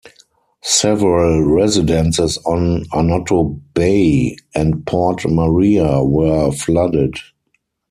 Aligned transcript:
Several 0.63 1.43
residences 1.43 2.39
on 2.39 2.85
Annotto 2.91 3.61
Bay 3.75 4.35
and 4.55 4.83
Port 4.83 5.29
Maria 5.29 6.03
were 6.03 6.51
flooded. 6.53 7.17